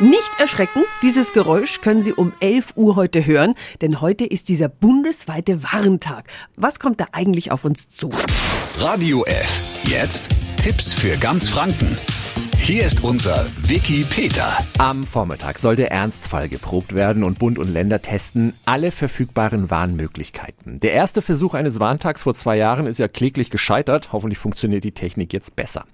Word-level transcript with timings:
Nicht 0.00 0.30
erschrecken, 0.38 0.84
dieses 1.02 1.32
Geräusch 1.32 1.80
können 1.80 2.02
Sie 2.02 2.12
um 2.12 2.32
11 2.38 2.74
Uhr 2.76 2.94
heute 2.94 3.26
hören, 3.26 3.54
denn 3.80 4.00
heute 4.00 4.24
ist 4.24 4.48
dieser 4.48 4.68
bundesweite 4.68 5.64
Warntag. 5.64 6.28
Was 6.54 6.78
kommt 6.78 7.00
da 7.00 7.06
eigentlich 7.10 7.50
auf 7.50 7.64
uns 7.64 7.88
zu? 7.88 8.08
Radio 8.78 9.24
F. 9.24 9.82
Jetzt 9.88 10.28
Tipps 10.56 10.92
für 10.92 11.16
ganz 11.16 11.48
Franken. 11.48 11.98
Hier 12.60 12.84
ist 12.84 13.02
unser 13.02 13.46
Wiki 13.62 14.04
Peter. 14.04 14.58
Am 14.78 15.02
Vormittag 15.02 15.58
soll 15.58 15.74
der 15.74 15.90
Ernstfall 15.90 16.48
geprobt 16.48 16.94
werden 16.94 17.24
und 17.24 17.40
Bund 17.40 17.58
und 17.58 17.72
Länder 17.72 18.00
testen 18.00 18.52
alle 18.66 18.92
verfügbaren 18.92 19.70
Warnmöglichkeiten. 19.70 20.78
Der 20.78 20.92
erste 20.92 21.22
Versuch 21.22 21.54
eines 21.54 21.80
Warntags 21.80 22.22
vor 22.22 22.34
zwei 22.34 22.56
Jahren 22.56 22.86
ist 22.86 22.98
ja 22.98 23.08
kläglich 23.08 23.50
gescheitert. 23.50 24.12
Hoffentlich 24.12 24.38
funktioniert 24.38 24.84
die 24.84 24.92
Technik 24.92 25.32
jetzt 25.32 25.56
besser. 25.56 25.86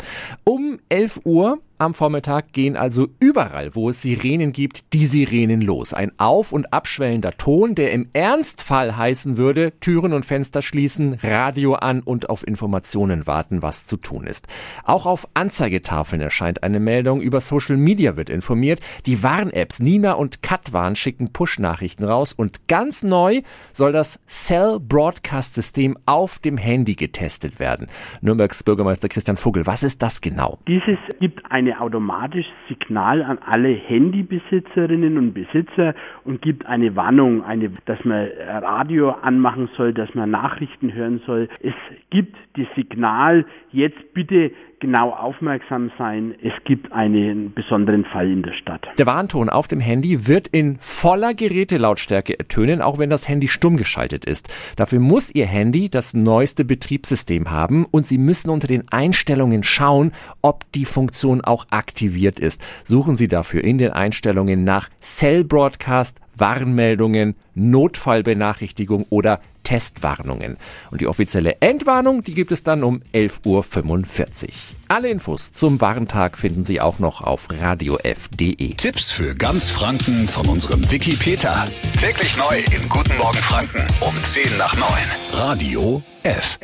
Um 0.42 0.78
11 0.90 1.20
Uhr 1.24 1.58
am 1.78 1.94
Vormittag 1.94 2.52
gehen 2.52 2.76
also 2.76 3.08
überall, 3.20 3.74
wo 3.74 3.88
es 3.88 4.02
Sirenen 4.02 4.52
gibt, 4.52 4.92
die 4.92 5.06
Sirenen 5.06 5.60
los. 5.60 5.92
Ein 5.92 6.12
auf- 6.18 6.52
und 6.52 6.72
abschwellender 6.72 7.32
Ton, 7.32 7.74
der 7.74 7.92
im 7.92 8.08
Ernstfall 8.12 8.96
heißen 8.96 9.36
würde, 9.36 9.72
Türen 9.80 10.12
und 10.12 10.24
Fenster 10.24 10.62
schließen, 10.62 11.18
Radio 11.22 11.74
an 11.74 12.00
und 12.00 12.30
auf 12.30 12.46
Informationen 12.46 13.26
warten, 13.26 13.62
was 13.62 13.86
zu 13.86 13.96
tun 13.96 14.26
ist. 14.26 14.46
Auch 14.84 15.06
auf 15.06 15.26
Anzeigetafeln 15.34 16.22
erscheint 16.22 16.62
eine 16.62 16.80
Meldung, 16.80 17.20
über 17.20 17.40
Social 17.40 17.76
Media 17.76 18.16
wird 18.16 18.30
informiert. 18.30 18.80
Die 19.06 19.22
Warn-Apps 19.22 19.80
Nina 19.80 20.12
und 20.12 20.42
Katwarn 20.42 20.94
schicken 20.96 21.32
Push-Nachrichten 21.32 22.04
raus 22.04 22.32
und 22.32 22.68
ganz 22.68 23.02
neu 23.02 23.42
soll 23.72 23.92
das 23.92 24.20
Cell 24.26 24.78
Broadcast 24.80 25.54
System 25.54 25.96
auf 26.06 26.38
dem 26.38 26.56
Handy 26.56 26.94
getestet 26.94 27.58
werden. 27.58 27.88
Nürnbergs 28.20 28.62
Bürgermeister 28.62 29.08
Christian 29.08 29.36
Vogel, 29.36 29.66
was 29.66 29.82
ist 29.82 30.02
das 30.02 30.20
genau? 30.20 30.58
Dieses 30.68 30.98
gibt 31.20 31.40
ein 31.50 31.63
automatisches 31.72 32.52
Signal 32.68 33.22
an 33.22 33.38
alle 33.44 33.68
Handybesitzerinnen 33.68 35.18
und 35.18 35.32
Besitzer 35.32 35.94
und 36.24 36.42
gibt 36.42 36.66
eine 36.66 36.94
Warnung, 36.96 37.44
eine, 37.44 37.70
dass 37.86 38.04
man 38.04 38.28
Radio 38.48 39.10
anmachen 39.10 39.68
soll, 39.76 39.92
dass 39.92 40.14
man 40.14 40.30
Nachrichten 40.30 40.92
hören 40.92 41.20
soll. 41.26 41.48
Es 41.60 41.74
gibt 42.10 42.36
das 42.56 42.66
Signal, 42.74 43.44
jetzt 43.72 44.14
bitte 44.14 44.52
genau 44.84 45.12
aufmerksam 45.12 45.90
sein, 45.96 46.34
es 46.42 46.52
gibt 46.64 46.92
einen 46.92 47.54
besonderen 47.54 48.04
Fall 48.04 48.30
in 48.30 48.42
der 48.42 48.52
Stadt. 48.52 48.86
Der 48.98 49.06
Warnton 49.06 49.48
auf 49.48 49.66
dem 49.66 49.80
Handy 49.80 50.28
wird 50.28 50.46
in 50.46 50.76
voller 50.78 51.32
Gerätelautstärke 51.32 52.38
ertönen, 52.38 52.82
auch 52.82 52.98
wenn 52.98 53.08
das 53.08 53.26
Handy 53.26 53.48
stumm 53.48 53.78
geschaltet 53.78 54.26
ist. 54.26 54.52
Dafür 54.76 55.00
muss 55.00 55.34
Ihr 55.34 55.46
Handy 55.46 55.88
das 55.88 56.12
neueste 56.12 56.66
Betriebssystem 56.66 57.50
haben 57.50 57.86
und 57.86 58.04
Sie 58.04 58.18
müssen 58.18 58.50
unter 58.50 58.66
den 58.66 58.84
Einstellungen 58.90 59.62
schauen, 59.62 60.12
ob 60.42 60.70
die 60.72 60.84
Funktion 60.84 61.40
auch 61.40 61.64
aktiviert 61.70 62.38
ist. 62.38 62.60
Suchen 62.84 63.16
Sie 63.16 63.26
dafür 63.26 63.64
in 63.64 63.78
den 63.78 63.90
Einstellungen 63.90 64.64
nach 64.64 64.90
Cell 65.00 65.44
Broadcast 65.44 66.20
Warnmeldungen, 66.36 67.36
Notfallbenachrichtigung 67.54 69.06
oder 69.08 69.40
Testwarnungen. 69.64 70.56
Und 70.92 71.00
die 71.00 71.08
offizielle 71.08 71.60
Endwarnung, 71.60 72.22
die 72.22 72.34
gibt 72.34 72.52
es 72.52 72.62
dann 72.62 72.84
um 72.84 73.02
11.45 73.12 74.44
Uhr. 74.44 74.48
Alle 74.88 75.08
Infos 75.08 75.50
zum 75.50 75.80
Warntag 75.80 76.38
finden 76.38 76.62
Sie 76.62 76.80
auch 76.80 77.00
noch 77.00 77.20
auf 77.20 77.48
radiof.de. 77.50 78.74
Tipps 78.74 79.10
für 79.10 79.34
ganz 79.34 79.68
Franken 79.68 80.28
von 80.28 80.46
unserem 80.46 80.88
Wiki 80.90 81.16
Peter. 81.16 81.66
Täglich 81.98 82.36
neu 82.36 82.58
in 82.58 82.88
Guten 82.88 83.16
Morgen 83.16 83.38
Franken 83.38 83.84
um 84.00 84.14
10 84.22 84.56
nach 84.58 84.76
9. 84.76 84.88
Radio 85.32 86.02
F. 86.22 86.58